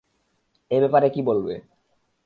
[0.71, 1.53] এ ব্যাপারে কি বলবে?